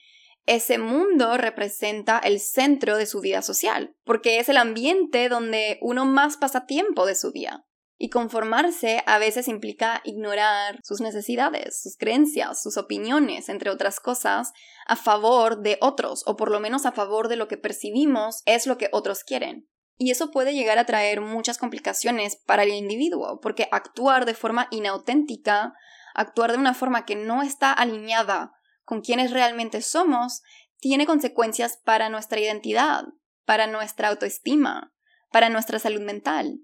ese 0.48 0.78
mundo 0.78 1.36
representa 1.36 2.18
el 2.18 2.40
centro 2.40 2.96
de 2.96 3.04
su 3.04 3.20
vida 3.20 3.42
social, 3.42 3.94
porque 4.04 4.38
es 4.38 4.48
el 4.48 4.56
ambiente 4.56 5.28
donde 5.28 5.78
uno 5.82 6.06
más 6.06 6.38
pasa 6.38 6.64
tiempo 6.64 7.04
de 7.04 7.14
su 7.14 7.32
día. 7.32 7.66
Y 7.98 8.08
conformarse 8.08 9.02
a 9.06 9.18
veces 9.18 9.46
implica 9.46 10.00
ignorar 10.04 10.80
sus 10.82 11.02
necesidades, 11.02 11.82
sus 11.82 11.98
creencias, 11.98 12.62
sus 12.62 12.78
opiniones, 12.78 13.50
entre 13.50 13.68
otras 13.68 14.00
cosas, 14.00 14.52
a 14.86 14.96
favor 14.96 15.60
de 15.60 15.76
otros, 15.82 16.22
o 16.26 16.36
por 16.36 16.50
lo 16.50 16.60
menos 16.60 16.86
a 16.86 16.92
favor 16.92 17.28
de 17.28 17.36
lo 17.36 17.46
que 17.46 17.58
percibimos 17.58 18.42
es 18.46 18.66
lo 18.66 18.78
que 18.78 18.88
otros 18.90 19.24
quieren. 19.24 19.68
Y 19.98 20.12
eso 20.12 20.30
puede 20.30 20.54
llegar 20.54 20.78
a 20.78 20.86
traer 20.86 21.20
muchas 21.20 21.58
complicaciones 21.58 22.36
para 22.36 22.62
el 22.62 22.70
individuo, 22.70 23.40
porque 23.40 23.68
actuar 23.70 24.24
de 24.24 24.34
forma 24.34 24.68
inauténtica, 24.70 25.74
actuar 26.14 26.52
de 26.52 26.58
una 26.58 26.72
forma 26.72 27.04
que 27.04 27.16
no 27.16 27.42
está 27.42 27.72
alineada 27.72 28.57
con 28.88 29.02
quienes 29.02 29.33
realmente 29.33 29.83
somos, 29.83 30.40
tiene 30.78 31.04
consecuencias 31.04 31.76
para 31.85 32.09
nuestra 32.09 32.40
identidad, 32.40 33.04
para 33.45 33.66
nuestra 33.66 34.09
autoestima, 34.09 34.95
para 35.30 35.50
nuestra 35.50 35.78
salud 35.78 36.00
mental. 36.00 36.61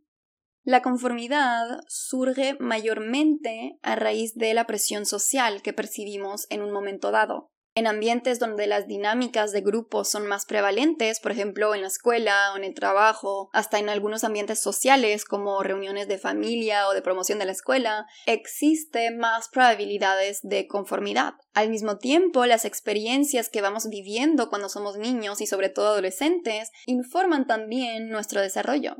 La 0.63 0.81
conformidad 0.81 1.81
surge 1.87 2.57
mayormente 2.59 3.79
a 3.83 3.95
raíz 3.95 4.37
de 4.37 4.55
la 4.55 4.65
presión 4.65 5.05
social 5.05 5.61
que 5.61 5.75
percibimos 5.75 6.47
en 6.49 6.63
un 6.63 6.73
momento 6.73 7.11
dado. 7.11 7.53
En 7.77 7.89
ambientes 7.89 8.39
donde 8.39 8.69
las 8.69 8.87
dinámicas 8.87 9.51
de 9.51 9.61
grupo 9.61 10.05
son 10.05 10.29
más 10.29 10.47
prevalentes, 10.47 11.19
por 11.19 11.33
ejemplo 11.33 11.75
en 11.75 11.81
la 11.81 11.89
escuela 11.89 12.53
o 12.53 12.57
en 12.57 12.63
el 12.63 12.73
trabajo, 12.73 13.51
hasta 13.53 13.81
en 13.81 13.89
algunos 13.89 14.23
ambientes 14.23 14.61
sociales 14.61 15.25
como 15.25 15.61
reuniones 15.61 16.07
de 16.07 16.19
familia 16.19 16.87
o 16.87 16.93
de 16.93 17.03
promoción 17.03 17.41
de 17.41 17.47
la 17.47 17.53
escuela, 17.53 18.07
existe 18.27 19.11
más 19.11 19.49
probabilidades 19.49 20.39
de 20.45 20.69
conformidad. 20.69 21.35
Al 21.53 21.69
mismo 21.69 21.99
tiempo, 21.99 22.47
las 22.47 22.65
experiencias 22.65 23.49
que 23.49 23.61
vamos 23.61 23.89
viviendo 23.89 24.51
cuando 24.51 24.69
somos 24.69 24.97
niños 24.97 25.41
y 25.41 25.49
sobre 25.49 25.69
todo 25.69 25.89
adolescentes 25.89 26.71
informan 26.87 27.49
también 27.49 28.09
nuestro 28.09 28.41
desarrollo. 28.41 28.99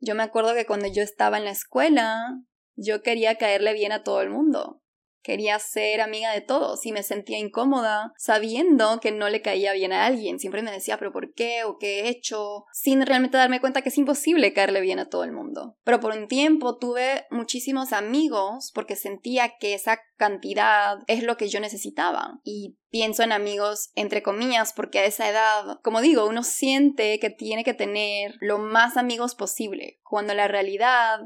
Yo 0.00 0.16
me 0.16 0.24
acuerdo 0.24 0.54
que 0.54 0.66
cuando 0.66 0.88
yo 0.88 1.04
estaba 1.04 1.38
en 1.38 1.44
la 1.44 1.52
escuela, 1.52 2.40
yo 2.74 3.02
quería 3.02 3.36
caerle 3.36 3.72
bien 3.72 3.92
a 3.92 4.02
todo 4.02 4.20
el 4.20 4.30
mundo. 4.30 4.82
Quería 5.22 5.58
ser 5.58 6.00
amiga 6.00 6.32
de 6.32 6.40
todos 6.40 6.84
y 6.86 6.92
me 6.92 7.02
sentía 7.02 7.38
incómoda 7.38 8.12
sabiendo 8.16 9.00
que 9.00 9.12
no 9.12 9.28
le 9.28 9.42
caía 9.42 9.72
bien 9.72 9.92
a 9.92 10.06
alguien. 10.06 10.38
Siempre 10.38 10.62
me 10.62 10.70
decía, 10.70 10.98
pero 10.98 11.12
¿por 11.12 11.34
qué? 11.34 11.64
¿O 11.64 11.78
qué 11.78 12.00
he 12.00 12.08
hecho? 12.08 12.64
Sin 12.72 13.04
realmente 13.04 13.36
darme 13.36 13.60
cuenta 13.60 13.82
que 13.82 13.90
es 13.90 13.98
imposible 13.98 14.52
caerle 14.52 14.80
bien 14.80 14.98
a 14.98 15.08
todo 15.08 15.24
el 15.24 15.32
mundo. 15.32 15.76
Pero 15.84 16.00
por 16.00 16.16
un 16.16 16.28
tiempo 16.28 16.78
tuve 16.78 17.26
muchísimos 17.30 17.92
amigos 17.92 18.70
porque 18.74 18.96
sentía 18.96 19.56
que 19.58 19.74
esa 19.74 20.00
cantidad 20.16 20.98
es 21.06 21.22
lo 21.22 21.36
que 21.36 21.48
yo 21.48 21.60
necesitaba. 21.60 22.40
Y 22.44 22.78
pienso 22.90 23.22
en 23.22 23.32
amigos 23.32 23.90
entre 23.94 24.22
comillas 24.22 24.72
porque 24.72 25.00
a 25.00 25.04
esa 25.04 25.28
edad, 25.28 25.80
como 25.82 26.00
digo, 26.00 26.26
uno 26.26 26.42
siente 26.42 27.18
que 27.18 27.30
tiene 27.30 27.64
que 27.64 27.74
tener 27.74 28.36
lo 28.40 28.58
más 28.58 28.96
amigos 28.96 29.34
posible, 29.34 30.00
cuando 30.02 30.34
la 30.34 30.48
realidad 30.48 31.20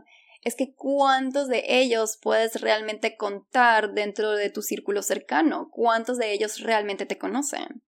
es 0.45 0.55
que 0.55 0.75
cuántos 0.75 1.49
de 1.49 1.65
ellos 1.67 2.19
puedes 2.21 2.61
realmente 2.61 3.17
contar 3.17 3.93
dentro 3.93 4.33
de 4.33 4.51
tu 4.51 4.63
círculo 4.63 5.03
cercano, 5.03 5.71
cuántos 5.73 6.19
de 6.19 6.33
ellos 6.33 6.61
realmente 6.61 7.07
te 7.07 7.19
conocen. 7.19 7.83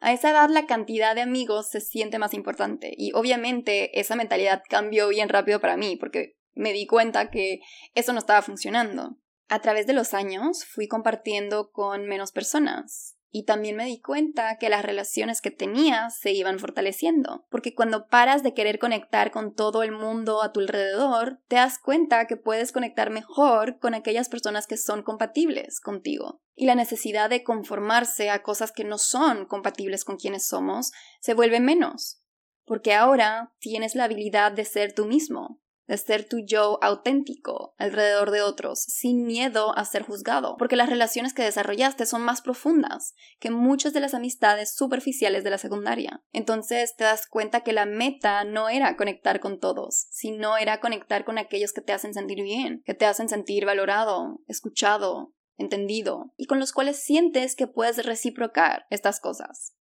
A 0.00 0.12
esa 0.12 0.30
edad 0.30 0.48
la 0.50 0.66
cantidad 0.66 1.14
de 1.14 1.20
amigos 1.20 1.70
se 1.70 1.80
siente 1.80 2.18
más 2.18 2.34
importante 2.34 2.92
y 2.96 3.12
obviamente 3.12 4.00
esa 4.00 4.16
mentalidad 4.16 4.62
cambió 4.68 5.08
bien 5.08 5.28
rápido 5.28 5.60
para 5.60 5.76
mí 5.76 5.96
porque 5.96 6.36
me 6.54 6.72
di 6.72 6.86
cuenta 6.86 7.30
que 7.30 7.60
eso 7.94 8.12
no 8.12 8.18
estaba 8.18 8.42
funcionando. 8.42 9.18
A 9.48 9.60
través 9.60 9.86
de 9.86 9.92
los 9.92 10.14
años 10.14 10.64
fui 10.64 10.88
compartiendo 10.88 11.70
con 11.70 12.06
menos 12.06 12.32
personas, 12.32 13.16
y 13.36 13.42
también 13.42 13.74
me 13.74 13.86
di 13.86 14.00
cuenta 14.00 14.58
que 14.58 14.68
las 14.68 14.84
relaciones 14.84 15.40
que 15.40 15.50
tenía 15.50 16.08
se 16.10 16.30
iban 16.30 16.60
fortaleciendo, 16.60 17.44
porque 17.50 17.74
cuando 17.74 18.06
paras 18.06 18.44
de 18.44 18.54
querer 18.54 18.78
conectar 18.78 19.32
con 19.32 19.56
todo 19.56 19.82
el 19.82 19.90
mundo 19.90 20.40
a 20.40 20.52
tu 20.52 20.60
alrededor, 20.60 21.40
te 21.48 21.56
das 21.56 21.80
cuenta 21.80 22.28
que 22.28 22.36
puedes 22.36 22.70
conectar 22.70 23.10
mejor 23.10 23.80
con 23.80 23.92
aquellas 23.92 24.28
personas 24.28 24.68
que 24.68 24.76
son 24.76 25.02
compatibles 25.02 25.80
contigo. 25.80 26.42
Y 26.54 26.66
la 26.66 26.76
necesidad 26.76 27.28
de 27.28 27.42
conformarse 27.42 28.30
a 28.30 28.44
cosas 28.44 28.70
que 28.70 28.84
no 28.84 28.98
son 28.98 29.46
compatibles 29.46 30.04
con 30.04 30.16
quienes 30.16 30.46
somos 30.46 30.92
se 31.20 31.34
vuelve 31.34 31.58
menos, 31.58 32.22
porque 32.64 32.94
ahora 32.94 33.52
tienes 33.58 33.96
la 33.96 34.04
habilidad 34.04 34.52
de 34.52 34.64
ser 34.64 34.92
tú 34.92 35.06
mismo, 35.06 35.60
de 35.86 35.96
ser 35.96 36.28
tu 36.28 36.38
yo 36.44 36.78
auténtico 36.82 37.74
alrededor 37.78 38.30
de 38.30 38.42
otros, 38.42 38.82
sin 38.82 39.24
miedo 39.24 39.76
a 39.76 39.84
ser 39.84 40.02
juzgado, 40.02 40.56
porque 40.58 40.76
las 40.76 40.88
relaciones 40.88 41.34
que 41.34 41.42
desarrollaste 41.42 42.06
son 42.06 42.22
más 42.22 42.40
profundas 42.40 43.14
que 43.38 43.50
muchas 43.50 43.92
de 43.92 44.00
las 44.00 44.14
amistades 44.14 44.74
superficiales 44.74 45.44
de 45.44 45.50
la 45.50 45.58
secundaria. 45.58 46.22
Entonces 46.32 46.94
te 46.96 47.04
das 47.04 47.26
cuenta 47.26 47.62
que 47.62 47.72
la 47.72 47.86
meta 47.86 48.44
no 48.44 48.68
era 48.68 48.96
conectar 48.96 49.40
con 49.40 49.60
todos, 49.60 50.06
sino 50.10 50.56
era 50.56 50.80
conectar 50.80 51.24
con 51.24 51.38
aquellos 51.38 51.72
que 51.72 51.82
te 51.82 51.92
hacen 51.92 52.14
sentir 52.14 52.42
bien, 52.42 52.82
que 52.84 52.94
te 52.94 53.06
hacen 53.06 53.28
sentir 53.28 53.66
valorado, 53.66 54.40
escuchado, 54.46 55.34
entendido, 55.56 56.32
y 56.36 56.46
con 56.46 56.58
los 56.58 56.72
cuales 56.72 57.02
sientes 57.02 57.54
que 57.54 57.66
puedes 57.66 58.04
reciprocar 58.04 58.86
estas 58.90 59.20
cosas. 59.20 59.74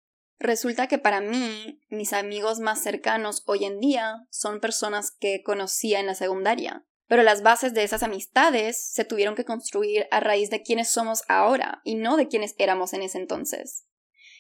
Resulta 0.41 0.87
que 0.87 0.97
para 0.97 1.21
mí, 1.21 1.83
mis 1.91 2.15
amigos 2.15 2.61
más 2.61 2.83
cercanos 2.83 3.43
hoy 3.45 3.67
en 3.67 3.79
día 3.79 4.27
son 4.31 4.59
personas 4.59 5.11
que 5.11 5.43
conocía 5.43 6.01
en 6.01 6.07
la 6.07 6.15
secundaria. 6.15 6.87
Pero 7.09 7.23
las 7.23 7.43
bases 7.43 7.75
de 7.75 7.83
esas 7.83 8.03
amistades 8.03 8.83
se 8.91 9.05
tuvieron 9.05 9.35
que 9.35 9.45
construir 9.45 10.07
a 10.11 10.19
raíz 10.19 10.49
de 10.49 10.63
quienes 10.63 10.89
somos 10.89 11.25
ahora 11.29 11.83
y 11.85 11.97
no 11.97 12.17
de 12.17 12.27
quienes 12.27 12.55
éramos 12.57 12.95
en 12.95 13.03
ese 13.03 13.19
entonces. 13.19 13.85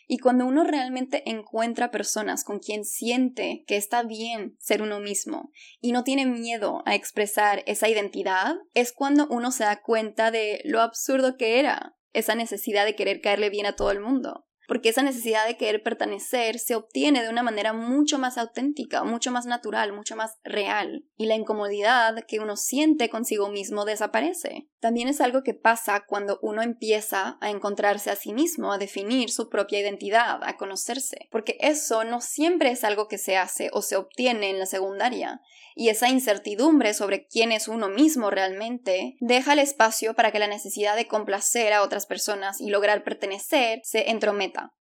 Y 0.06 0.18
cuando 0.18 0.46
uno 0.46 0.64
realmente 0.64 1.22
encuentra 1.28 1.90
personas 1.90 2.44
con 2.44 2.60
quien 2.60 2.86
siente 2.86 3.62
que 3.66 3.76
está 3.76 4.02
bien 4.02 4.56
ser 4.58 4.80
uno 4.80 5.00
mismo 5.00 5.52
y 5.82 5.92
no 5.92 6.02
tiene 6.02 6.24
miedo 6.24 6.82
a 6.86 6.94
expresar 6.94 7.62
esa 7.66 7.90
identidad, 7.90 8.56
es 8.72 8.92
cuando 8.92 9.28
uno 9.28 9.52
se 9.52 9.64
da 9.64 9.82
cuenta 9.82 10.30
de 10.30 10.62
lo 10.64 10.80
absurdo 10.80 11.36
que 11.36 11.60
era 11.60 11.94
esa 12.14 12.34
necesidad 12.34 12.86
de 12.86 12.96
querer 12.96 13.20
caerle 13.20 13.50
bien 13.50 13.66
a 13.66 13.76
todo 13.76 13.90
el 13.90 14.00
mundo 14.00 14.46
porque 14.70 14.90
esa 14.90 15.02
necesidad 15.02 15.48
de 15.48 15.56
querer 15.56 15.82
pertenecer 15.82 16.60
se 16.60 16.76
obtiene 16.76 17.24
de 17.24 17.28
una 17.28 17.42
manera 17.42 17.72
mucho 17.72 18.20
más 18.20 18.38
auténtica, 18.38 19.02
mucho 19.02 19.32
más 19.32 19.44
natural, 19.44 19.92
mucho 19.92 20.14
más 20.14 20.38
real, 20.44 21.04
y 21.16 21.26
la 21.26 21.34
incomodidad 21.34 22.24
que 22.28 22.38
uno 22.38 22.54
siente 22.54 23.10
consigo 23.10 23.48
mismo 23.48 23.84
desaparece. 23.84 24.69
También 24.80 25.08
es 25.08 25.20
algo 25.20 25.42
que 25.42 25.52
pasa 25.52 26.04
cuando 26.06 26.38
uno 26.40 26.62
empieza 26.62 27.36
a 27.42 27.50
encontrarse 27.50 28.10
a 28.10 28.16
sí 28.16 28.32
mismo, 28.32 28.72
a 28.72 28.78
definir 28.78 29.30
su 29.30 29.50
propia 29.50 29.78
identidad, 29.78 30.40
a 30.42 30.56
conocerse, 30.56 31.28
porque 31.30 31.58
eso 31.60 32.04
no 32.04 32.22
siempre 32.22 32.70
es 32.70 32.82
algo 32.82 33.06
que 33.06 33.18
se 33.18 33.36
hace 33.36 33.68
o 33.74 33.82
se 33.82 33.96
obtiene 33.96 34.48
en 34.48 34.58
la 34.58 34.64
secundaria, 34.64 35.42
y 35.74 35.90
esa 35.90 36.08
incertidumbre 36.08 36.94
sobre 36.94 37.26
quién 37.26 37.52
es 37.52 37.68
uno 37.68 37.90
mismo 37.90 38.30
realmente 38.30 39.16
deja 39.20 39.52
el 39.52 39.58
espacio 39.58 40.14
para 40.14 40.32
que 40.32 40.38
la 40.38 40.46
necesidad 40.46 40.96
de 40.96 41.06
complacer 41.06 41.74
a 41.74 41.82
otras 41.82 42.06
personas 42.06 42.58
y 42.58 42.70
lograr 42.70 43.04
pertenecer 43.04 43.80
se 43.84 44.10
entrometa. 44.10 44.72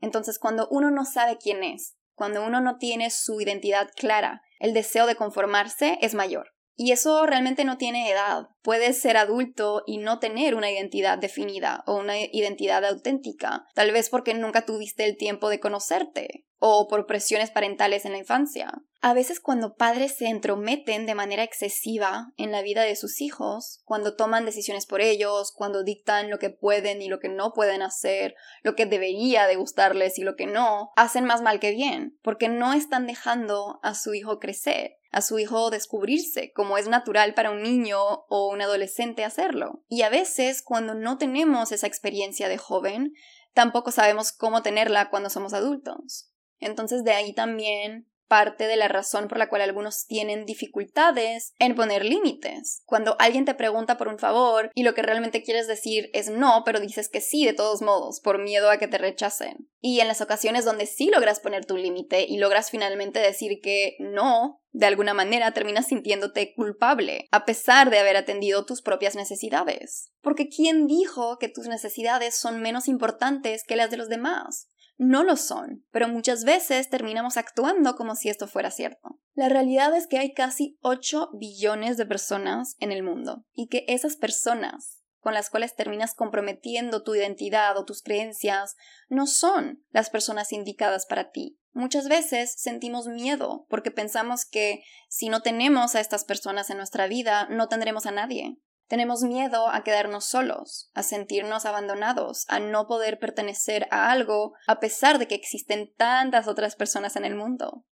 Entonces, 0.00 0.38
cuando 0.38 0.68
uno 0.70 0.92
no 0.92 1.04
sabe 1.04 1.36
quién 1.36 1.64
es, 1.64 1.96
cuando 2.14 2.46
uno 2.46 2.60
no 2.60 2.78
tiene 2.78 3.10
su 3.10 3.40
identidad 3.40 3.90
clara, 3.96 4.42
el 4.60 4.72
deseo 4.72 5.06
de 5.06 5.16
conformarse 5.16 5.98
es 6.00 6.14
mayor. 6.14 6.52
Y 6.82 6.92
eso 6.92 7.26
realmente 7.26 7.66
no 7.66 7.76
tiene 7.76 8.10
edad. 8.10 8.48
Puedes 8.62 9.02
ser 9.02 9.18
adulto 9.18 9.82
y 9.86 9.98
no 9.98 10.18
tener 10.18 10.54
una 10.54 10.70
identidad 10.70 11.18
definida 11.18 11.84
o 11.86 11.96
una 11.96 12.18
identidad 12.18 12.82
auténtica, 12.86 13.66
tal 13.74 13.92
vez 13.92 14.08
porque 14.08 14.32
nunca 14.32 14.64
tuviste 14.64 15.04
el 15.04 15.18
tiempo 15.18 15.50
de 15.50 15.60
conocerte 15.60 16.46
o 16.58 16.88
por 16.88 17.04
presiones 17.04 17.50
parentales 17.50 18.06
en 18.06 18.12
la 18.12 18.18
infancia. 18.18 18.72
A 19.02 19.12
veces 19.12 19.40
cuando 19.40 19.74
padres 19.74 20.16
se 20.16 20.28
entrometen 20.28 21.04
de 21.04 21.14
manera 21.14 21.42
excesiva 21.42 22.32
en 22.38 22.50
la 22.50 22.62
vida 22.62 22.82
de 22.84 22.96
sus 22.96 23.20
hijos, 23.20 23.82
cuando 23.84 24.16
toman 24.16 24.46
decisiones 24.46 24.86
por 24.86 25.02
ellos, 25.02 25.52
cuando 25.54 25.84
dictan 25.84 26.30
lo 26.30 26.38
que 26.38 26.48
pueden 26.48 27.02
y 27.02 27.08
lo 27.08 27.18
que 27.18 27.28
no 27.28 27.52
pueden 27.52 27.82
hacer, 27.82 28.34
lo 28.62 28.74
que 28.74 28.86
debería 28.86 29.46
de 29.46 29.56
gustarles 29.56 30.18
y 30.18 30.22
lo 30.22 30.34
que 30.34 30.46
no, 30.46 30.92
hacen 30.96 31.26
más 31.26 31.42
mal 31.42 31.60
que 31.60 31.72
bien, 31.72 32.18
porque 32.22 32.48
no 32.48 32.72
están 32.72 33.06
dejando 33.06 33.80
a 33.82 33.94
su 33.94 34.14
hijo 34.14 34.38
crecer 34.38 34.99
a 35.10 35.22
su 35.22 35.38
hijo 35.38 35.70
descubrirse, 35.70 36.52
como 36.52 36.78
es 36.78 36.88
natural 36.88 37.34
para 37.34 37.50
un 37.50 37.62
niño 37.62 37.98
o 38.28 38.48
un 38.48 38.62
adolescente 38.62 39.24
hacerlo. 39.24 39.84
Y 39.88 40.02
a 40.02 40.08
veces, 40.08 40.62
cuando 40.62 40.94
no 40.94 41.18
tenemos 41.18 41.72
esa 41.72 41.86
experiencia 41.86 42.48
de 42.48 42.58
joven, 42.58 43.12
tampoco 43.52 43.90
sabemos 43.90 44.32
cómo 44.32 44.62
tenerla 44.62 45.10
cuando 45.10 45.30
somos 45.30 45.52
adultos. 45.52 46.30
Entonces 46.58 47.04
de 47.04 47.12
ahí 47.12 47.32
también 47.32 48.09
parte 48.30 48.68
de 48.68 48.76
la 48.76 48.86
razón 48.86 49.26
por 49.26 49.38
la 49.38 49.48
cual 49.48 49.60
algunos 49.60 50.06
tienen 50.06 50.46
dificultades 50.46 51.52
en 51.58 51.74
poner 51.74 52.04
límites. 52.04 52.84
Cuando 52.86 53.16
alguien 53.18 53.44
te 53.44 53.54
pregunta 53.54 53.98
por 53.98 54.06
un 54.06 54.20
favor 54.20 54.70
y 54.72 54.84
lo 54.84 54.94
que 54.94 55.02
realmente 55.02 55.42
quieres 55.42 55.66
decir 55.66 56.10
es 56.12 56.30
no, 56.30 56.62
pero 56.64 56.78
dices 56.78 57.08
que 57.08 57.20
sí 57.20 57.44
de 57.44 57.54
todos 57.54 57.82
modos, 57.82 58.20
por 58.20 58.38
miedo 58.38 58.70
a 58.70 58.78
que 58.78 58.86
te 58.86 58.98
rechacen. 58.98 59.68
Y 59.80 59.98
en 59.98 60.06
las 60.06 60.20
ocasiones 60.20 60.64
donde 60.64 60.86
sí 60.86 61.10
logras 61.12 61.40
poner 61.40 61.66
tu 61.66 61.76
límite 61.76 62.24
y 62.28 62.38
logras 62.38 62.70
finalmente 62.70 63.18
decir 63.18 63.60
que 63.60 63.96
no, 63.98 64.62
de 64.70 64.86
alguna 64.86 65.12
manera 65.12 65.52
terminas 65.52 65.88
sintiéndote 65.88 66.54
culpable, 66.54 67.26
a 67.32 67.44
pesar 67.44 67.90
de 67.90 67.98
haber 67.98 68.16
atendido 68.16 68.64
tus 68.64 68.80
propias 68.80 69.16
necesidades. 69.16 70.12
Porque 70.22 70.48
¿quién 70.48 70.86
dijo 70.86 71.36
que 71.38 71.48
tus 71.48 71.66
necesidades 71.66 72.36
son 72.36 72.62
menos 72.62 72.86
importantes 72.86 73.64
que 73.66 73.74
las 73.74 73.90
de 73.90 73.96
los 73.96 74.08
demás? 74.08 74.68
No 75.00 75.24
lo 75.24 75.36
son, 75.36 75.86
pero 75.92 76.08
muchas 76.08 76.44
veces 76.44 76.90
terminamos 76.90 77.38
actuando 77.38 77.96
como 77.96 78.14
si 78.14 78.28
esto 78.28 78.46
fuera 78.46 78.70
cierto. 78.70 79.18
La 79.32 79.48
realidad 79.48 79.96
es 79.96 80.06
que 80.06 80.18
hay 80.18 80.34
casi 80.34 80.76
8 80.82 81.30
billones 81.32 81.96
de 81.96 82.04
personas 82.04 82.76
en 82.80 82.92
el 82.92 83.02
mundo 83.02 83.46
y 83.54 83.68
que 83.68 83.86
esas 83.88 84.16
personas 84.16 85.02
con 85.20 85.32
las 85.32 85.48
cuales 85.48 85.74
terminas 85.74 86.14
comprometiendo 86.14 87.02
tu 87.02 87.14
identidad 87.14 87.78
o 87.78 87.86
tus 87.86 88.02
creencias 88.02 88.76
no 89.08 89.26
son 89.26 89.82
las 89.90 90.10
personas 90.10 90.52
indicadas 90.52 91.06
para 91.06 91.30
ti. 91.30 91.58
Muchas 91.72 92.06
veces 92.06 92.52
sentimos 92.58 93.06
miedo 93.06 93.64
porque 93.70 93.90
pensamos 93.90 94.44
que 94.44 94.82
si 95.08 95.30
no 95.30 95.40
tenemos 95.40 95.94
a 95.94 96.00
estas 96.00 96.24
personas 96.24 96.68
en 96.68 96.76
nuestra 96.76 97.06
vida, 97.06 97.48
no 97.48 97.68
tendremos 97.68 98.04
a 98.04 98.10
nadie. 98.10 98.58
Tenemos 98.90 99.22
miedo 99.22 99.68
a 99.68 99.84
quedarnos 99.84 100.24
solos, 100.24 100.90
a 100.94 101.04
sentirnos 101.04 101.64
abandonados, 101.64 102.44
a 102.48 102.58
no 102.58 102.88
poder 102.88 103.20
pertenecer 103.20 103.86
a 103.92 104.10
algo 104.10 104.54
a 104.66 104.80
pesar 104.80 105.20
de 105.20 105.28
que 105.28 105.36
existen 105.36 105.94
tantas 105.96 106.48
otras 106.48 106.74
personas 106.74 107.14
en 107.14 107.24
el 107.24 107.36
mundo. 107.36 107.84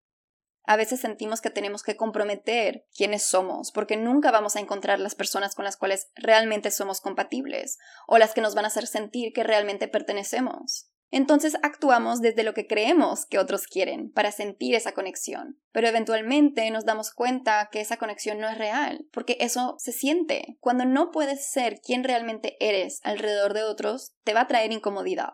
A 0.64 0.76
veces 0.76 1.00
sentimos 1.00 1.40
que 1.40 1.52
tenemos 1.52 1.84
que 1.84 1.96
comprometer 1.96 2.88
quiénes 2.96 3.22
somos, 3.22 3.72
porque 3.72 3.96
nunca 3.96 4.32
vamos 4.32 4.56
a 4.56 4.60
encontrar 4.60 5.00
las 5.00 5.14
personas 5.14 5.54
con 5.54 5.66
las 5.66 5.78
cuales 5.78 6.10
realmente 6.16 6.72
somos 6.72 7.00
compatibles, 7.00 7.78
o 8.08 8.18
las 8.18 8.34
que 8.34 8.42
nos 8.42 8.56
van 8.56 8.66
a 8.66 8.70
hacer 8.70 8.88
sentir 8.88 9.34
que 9.34 9.44
realmente 9.44 9.88
pertenecemos. 9.88 10.90
Entonces 11.10 11.56
actuamos 11.64 12.22
desde 12.22 12.44
lo 12.44 12.54
que 12.54 12.68
creemos 12.68 13.26
que 13.26 13.40
otros 13.40 13.68
quieren, 13.68 14.12
para 14.12 14.32
sentir 14.32 14.76
esa 14.76 14.92
conexión. 14.92 15.60
Pero 15.72 15.88
eventualmente 15.88 16.70
nos 16.72 16.86
damos 16.86 17.12
cuenta 17.12 17.70
que 17.72 17.82
esa 17.82 17.98
conexión 17.98 18.40
no 18.40 18.50
es 18.50 18.58
real, 18.58 19.08
porque 19.12 19.38
eso 19.40 19.76
se 19.78 19.94
siente. 19.94 20.58
Cuando 20.60 20.86
no 20.86 21.12
puedes 21.12 21.50
ser 21.50 21.80
quien 21.80 22.04
realmente 22.04 22.58
eres 22.60 23.00
alrededor 23.04 23.54
de 23.54 23.64
otros, 23.64 24.14
te 24.24 24.34
va 24.34 24.42
a 24.42 24.48
traer 24.48 24.72
incomodidad 24.72 25.34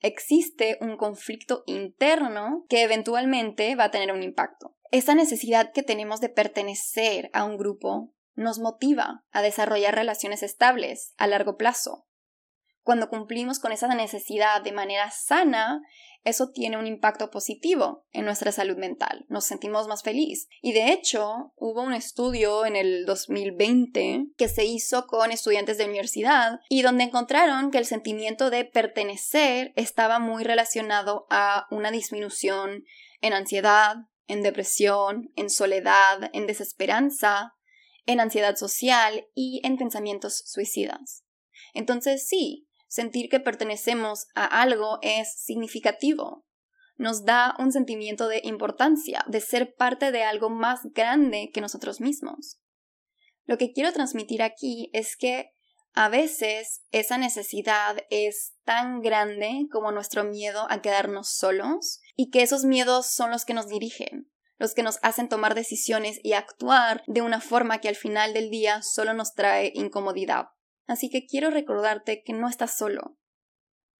existe 0.00 0.78
un 0.80 0.96
conflicto 0.96 1.62
interno 1.66 2.64
que 2.68 2.82
eventualmente 2.82 3.74
va 3.76 3.84
a 3.84 3.90
tener 3.90 4.12
un 4.12 4.22
impacto. 4.22 4.74
Esa 4.90 5.14
necesidad 5.14 5.72
que 5.72 5.82
tenemos 5.82 6.20
de 6.20 6.30
pertenecer 6.30 7.30
a 7.32 7.44
un 7.44 7.56
grupo 7.56 8.12
nos 8.34 8.58
motiva 8.58 9.24
a 9.30 9.42
desarrollar 9.42 9.94
relaciones 9.94 10.42
estables 10.42 11.14
a 11.16 11.26
largo 11.26 11.56
plazo. 11.56 12.06
Cuando 12.82 13.08
cumplimos 13.08 13.58
con 13.58 13.72
esa 13.72 13.94
necesidad 13.94 14.62
de 14.62 14.72
manera 14.72 15.10
sana, 15.10 15.82
eso 16.24 16.50
tiene 16.50 16.76
un 16.76 16.86
impacto 16.86 17.30
positivo 17.30 18.06
en 18.12 18.24
nuestra 18.26 18.52
salud 18.52 18.76
mental. 18.76 19.24
Nos 19.28 19.46
sentimos 19.46 19.88
más 19.88 20.02
felices. 20.02 20.48
Y 20.60 20.72
de 20.72 20.92
hecho, 20.92 21.52
hubo 21.56 21.82
un 21.82 21.94
estudio 21.94 22.66
en 22.66 22.76
el 22.76 23.06
2020 23.06 24.26
que 24.36 24.48
se 24.48 24.64
hizo 24.64 25.06
con 25.06 25.30
estudiantes 25.30 25.78
de 25.78 25.86
universidad 25.86 26.60
y 26.68 26.82
donde 26.82 27.04
encontraron 27.04 27.70
que 27.70 27.78
el 27.78 27.86
sentimiento 27.86 28.50
de 28.50 28.66
pertenecer 28.66 29.72
estaba 29.76 30.18
muy 30.18 30.44
relacionado 30.44 31.26
a 31.30 31.66
una 31.70 31.90
disminución 31.90 32.84
en 33.22 33.32
ansiedad, 33.32 33.96
en 34.26 34.42
depresión, 34.42 35.32
en 35.36 35.48
soledad, 35.48 36.30
en 36.34 36.46
desesperanza, 36.46 37.54
en 38.04 38.20
ansiedad 38.20 38.56
social 38.56 39.26
y 39.34 39.60
en 39.64 39.78
pensamientos 39.78 40.42
suicidas. 40.46 41.24
Entonces 41.72 42.26
sí, 42.26 42.68
Sentir 42.90 43.28
que 43.28 43.38
pertenecemos 43.38 44.26
a 44.34 44.44
algo 44.62 44.98
es 45.00 45.32
significativo. 45.44 46.44
Nos 46.96 47.24
da 47.24 47.54
un 47.60 47.70
sentimiento 47.70 48.26
de 48.26 48.40
importancia, 48.42 49.24
de 49.28 49.40
ser 49.40 49.76
parte 49.76 50.10
de 50.10 50.24
algo 50.24 50.50
más 50.50 50.80
grande 50.92 51.52
que 51.54 51.60
nosotros 51.60 52.00
mismos. 52.00 52.60
Lo 53.44 53.58
que 53.58 53.72
quiero 53.72 53.92
transmitir 53.92 54.42
aquí 54.42 54.90
es 54.92 55.16
que 55.16 55.52
a 55.92 56.08
veces 56.08 56.82
esa 56.90 57.16
necesidad 57.16 57.96
es 58.10 58.54
tan 58.64 59.02
grande 59.02 59.68
como 59.70 59.92
nuestro 59.92 60.24
miedo 60.24 60.66
a 60.68 60.82
quedarnos 60.82 61.28
solos 61.30 62.00
y 62.16 62.30
que 62.30 62.42
esos 62.42 62.64
miedos 62.64 63.06
son 63.06 63.30
los 63.30 63.44
que 63.44 63.54
nos 63.54 63.68
dirigen, 63.68 64.28
los 64.58 64.74
que 64.74 64.82
nos 64.82 64.98
hacen 65.02 65.28
tomar 65.28 65.54
decisiones 65.54 66.18
y 66.24 66.32
actuar 66.32 67.04
de 67.06 67.22
una 67.22 67.40
forma 67.40 67.78
que 67.78 67.88
al 67.88 67.94
final 67.96 68.34
del 68.34 68.50
día 68.50 68.82
solo 68.82 69.14
nos 69.14 69.34
trae 69.34 69.70
incomodidad. 69.76 70.46
Así 70.86 71.10
que 71.10 71.26
quiero 71.26 71.50
recordarte 71.50 72.22
que 72.22 72.32
no 72.32 72.48
estás 72.48 72.76
solo. 72.76 73.16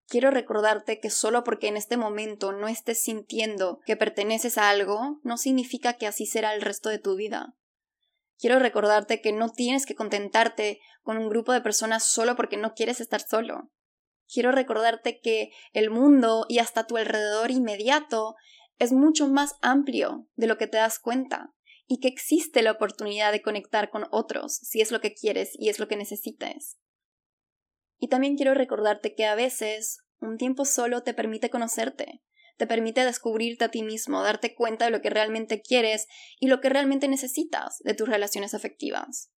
Quiero 0.07 0.33
recordarte 0.33 0.99
que 0.99 1.09
solo 1.09 1.45
porque 1.45 1.69
en 1.69 1.77
este 1.77 1.97
momento 1.97 2.51
no 2.51 2.67
estés 2.67 3.03
sintiendo 3.03 3.79
que 3.87 3.97
perteneces 3.97 4.59
a 4.59 4.69
algo, 4.69 5.21
no 5.23 5.39
significa 5.39 5.93
que 5.95 6.09
así 6.09 6.27
será 6.27 6.53
el 6.53 6.63
resto 6.63 6.89
de 6.89 6.99
tu 6.99 7.15
vida. 7.15 7.55
Quiero 8.37 8.59
recordarte 8.59 9.21
que 9.21 9.33
no 9.33 9.51
tienes 9.51 9.87
que 9.87 9.95
contentarte 9.95 10.81
con 11.03 11.17
un 11.17 11.29
grupo 11.29 11.53
de 11.53 11.61
personas 11.61 12.05
solo 12.05 12.35
porque 12.35 12.57
no 12.57 12.75
quieres 12.75 13.01
estar 13.01 13.21
solo. 13.21 13.71
Quiero 14.33 14.51
recordarte 14.51 15.21
que 15.21 15.51
el 15.73 15.91
mundo 15.91 16.47
y 16.49 16.59
hasta 16.59 16.87
tu 16.87 16.97
alrededor 16.97 17.51
inmediato 17.51 18.35
es 18.79 18.93
mucho 18.93 19.29
más 19.29 19.57
amplio 19.61 20.27
de 20.35 20.47
lo 20.47 20.59
que 20.59 20.67
te 20.67 20.79
das 20.79 20.99
cuenta 20.99 21.55
y 21.93 21.99
que 21.99 22.07
existe 22.07 22.63
la 22.63 22.71
oportunidad 22.71 23.33
de 23.33 23.43
conectar 23.43 23.91
con 23.91 24.07
otros 24.13 24.55
si 24.63 24.81
es 24.81 24.93
lo 24.93 25.01
que 25.01 25.13
quieres 25.13 25.51
y 25.59 25.71
es 25.71 25.81
lo 25.81 25.89
que 25.89 25.97
necesites. 25.97 26.79
Y 27.99 28.07
también 28.07 28.37
quiero 28.37 28.55
recordarte 28.55 29.17
que 29.17 29.27
a 29.27 29.35
veces 29.35 29.99
un 30.21 30.39
tiempo 30.39 30.65
solo 30.65 31.03
te 31.03 31.15
permite 31.15 31.51
conocerte, 31.51 32.23
te 32.59 32.69
permite 32.69 33.05
descubrirte 33.05 33.65
a 33.65 33.73
ti 33.73 33.83
mismo, 33.83 34.23
darte 34.23 34.55
cuenta 34.55 34.85
de 34.85 34.93
lo 34.93 35.01
que 35.01 35.11
realmente 35.11 35.63
quieres 35.63 36.07
y 36.39 36.47
lo 36.47 36.61
que 36.61 36.69
realmente 36.69 37.09
necesitas 37.09 37.79
de 37.81 37.95
tus 37.95 38.09
relaciones 38.09 38.55
afectivas. 38.55 39.33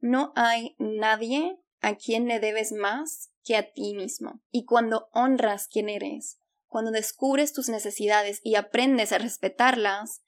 No 0.00 0.32
hay 0.34 0.74
nadie 0.80 1.56
a 1.80 1.94
quien 1.94 2.26
le 2.26 2.40
debes 2.40 2.72
más 2.72 3.30
que 3.44 3.56
a 3.56 3.70
ti 3.70 3.94
mismo. 3.94 4.42
Y 4.50 4.64
cuando 4.64 5.08
honras 5.12 5.68
quién 5.68 5.88
eres, 5.88 6.40
cuando 6.66 6.90
descubres 6.90 7.52
tus 7.52 7.68
necesidades 7.68 8.40
y 8.42 8.56
aprendes 8.56 9.12
a 9.12 9.18
respetarlas, 9.18 10.23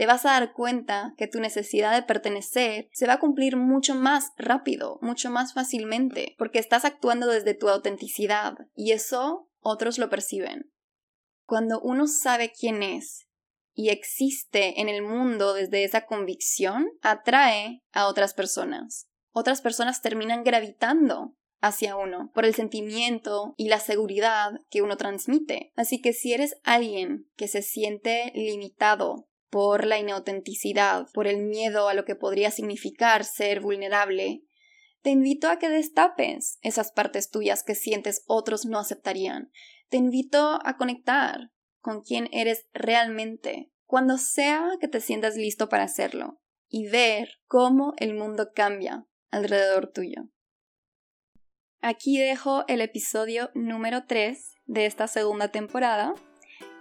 te 0.00 0.06
vas 0.06 0.24
a 0.24 0.30
dar 0.30 0.54
cuenta 0.54 1.12
que 1.18 1.26
tu 1.26 1.40
necesidad 1.40 1.94
de 1.94 2.02
pertenecer 2.02 2.88
se 2.90 3.06
va 3.06 3.12
a 3.12 3.18
cumplir 3.20 3.58
mucho 3.58 3.94
más 3.94 4.32
rápido, 4.38 4.98
mucho 5.02 5.30
más 5.30 5.52
fácilmente, 5.52 6.36
porque 6.38 6.58
estás 6.58 6.86
actuando 6.86 7.26
desde 7.26 7.52
tu 7.52 7.68
autenticidad 7.68 8.54
y 8.74 8.92
eso 8.92 9.50
otros 9.58 9.98
lo 9.98 10.08
perciben. 10.08 10.72
Cuando 11.44 11.82
uno 11.82 12.06
sabe 12.06 12.50
quién 12.50 12.82
es 12.82 13.28
y 13.74 13.90
existe 13.90 14.80
en 14.80 14.88
el 14.88 15.02
mundo 15.02 15.52
desde 15.52 15.84
esa 15.84 16.06
convicción, 16.06 16.88
atrae 17.02 17.82
a 17.92 18.06
otras 18.06 18.32
personas. 18.32 19.06
Otras 19.32 19.60
personas 19.60 20.00
terminan 20.00 20.44
gravitando 20.44 21.36
hacia 21.60 21.96
uno 21.96 22.30
por 22.32 22.46
el 22.46 22.54
sentimiento 22.54 23.52
y 23.58 23.68
la 23.68 23.80
seguridad 23.80 24.60
que 24.70 24.80
uno 24.80 24.96
transmite. 24.96 25.72
Así 25.76 26.00
que 26.00 26.14
si 26.14 26.32
eres 26.32 26.56
alguien 26.64 27.28
que 27.36 27.48
se 27.48 27.60
siente 27.60 28.32
limitado 28.34 29.26
por 29.50 29.84
la 29.86 29.98
inautenticidad, 29.98 31.06
por 31.12 31.26
el 31.26 31.42
miedo 31.42 31.88
a 31.88 31.94
lo 31.94 32.04
que 32.04 32.14
podría 32.14 32.50
significar 32.50 33.24
ser 33.24 33.60
vulnerable, 33.60 34.42
te 35.02 35.10
invito 35.10 35.48
a 35.48 35.58
que 35.58 35.68
destapes 35.68 36.58
esas 36.62 36.92
partes 36.92 37.30
tuyas 37.30 37.62
que 37.62 37.74
sientes 37.74 38.22
otros 38.26 38.66
no 38.66 38.78
aceptarían. 38.78 39.50
Te 39.88 39.96
invito 39.96 40.58
a 40.64 40.76
conectar 40.76 41.50
con 41.80 42.02
quien 42.02 42.28
eres 42.32 42.66
realmente, 42.72 43.72
cuando 43.86 44.18
sea 44.18 44.68
que 44.80 44.88
te 44.88 45.00
sientas 45.00 45.36
listo 45.36 45.68
para 45.68 45.84
hacerlo, 45.84 46.40
y 46.68 46.88
ver 46.88 47.40
cómo 47.46 47.94
el 47.96 48.14
mundo 48.14 48.50
cambia 48.54 49.06
alrededor 49.30 49.90
tuyo. 49.90 50.28
Aquí 51.80 52.18
dejo 52.18 52.64
el 52.68 52.82
episodio 52.82 53.50
número 53.54 54.04
3 54.06 54.54
de 54.66 54.84
esta 54.84 55.08
segunda 55.08 55.48
temporada. 55.48 56.12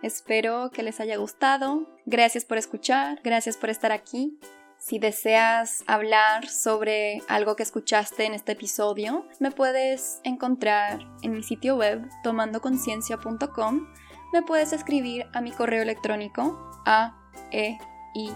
Espero 0.01 0.71
que 0.71 0.83
les 0.83 0.99
haya 0.99 1.17
gustado. 1.17 1.87
Gracias 2.05 2.45
por 2.45 2.57
escuchar, 2.57 3.19
gracias 3.23 3.57
por 3.57 3.69
estar 3.69 3.91
aquí. 3.91 4.39
Si 4.79 4.97
deseas 4.97 5.83
hablar 5.87 6.47
sobre 6.47 7.21
algo 7.27 7.57
que 7.57 7.63
escuchaste 7.63 8.25
en 8.25 8.33
este 8.33 8.53
episodio, 8.53 9.25
me 9.39 9.51
puedes 9.51 10.21
encontrar 10.23 10.99
en 11.21 11.33
mi 11.33 11.43
sitio 11.43 11.75
web 11.75 12.07
tomandoconciencia.com. 12.23 13.87
Me 14.31 14.41
puedes 14.41 14.71
escribir 14.71 15.25
a 15.33 15.41
mi 15.41 15.51
correo 15.51 15.81
electrónico 15.81 16.57
a 16.85 17.15
e 17.51 17.77
i 18.15 18.31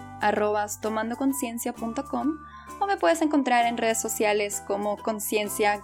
tomandoconciencia.com 0.81 2.37
o 2.79 2.87
me 2.87 2.97
puedes 2.97 3.21
encontrar 3.21 3.65
en 3.65 3.77
redes 3.77 4.01
sociales 4.01 4.61
como 4.67 4.97
conciencia-a 4.97 5.81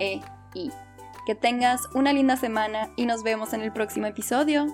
e 0.00 0.20
i. 0.54 0.89
Que 1.30 1.36
tengas 1.36 1.88
una 1.94 2.12
linda 2.12 2.36
semana 2.36 2.90
y 2.96 3.06
nos 3.06 3.22
vemos 3.22 3.52
en 3.52 3.60
el 3.60 3.72
próximo 3.72 4.06
episodio. 4.06 4.66